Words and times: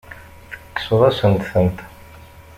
Tekkseḍ-asent-tent. 0.65 1.77